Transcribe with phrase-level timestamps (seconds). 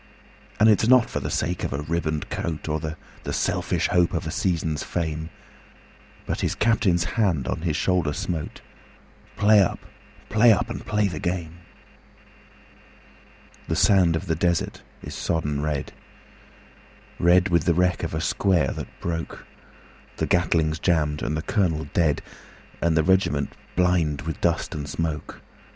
[0.59, 2.97] And it's not for the sake of a ribboned coat, Or the
[3.31, 5.29] selfish hope of a season's fame,
[6.25, 8.61] But his Captain's hand on his shoulder smote
[9.37, 9.77] "Play up!
[10.27, 10.71] play up!
[10.71, 11.59] and play the game!"
[13.67, 15.93] The sand of the desert is sodden red,
[17.19, 19.45] Red with the wreck of a square that broke;
[20.17, 22.23] The Gatling's jammed and the colonel dead,
[22.81, 25.41] And the regiment blind with dust and smoke.